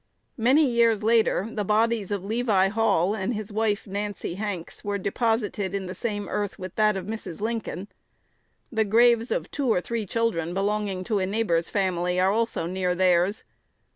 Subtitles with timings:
[0.39, 5.75] Many years later the bodies of Levi Hall and his wife, Nancy Hanks, were deposited
[5.75, 7.39] in the same earth with that of Mrs.
[7.39, 7.87] Lincoln.
[8.71, 12.95] The graves of two or three children belonging to a neighbor's family are also near
[12.95, 13.43] theirs.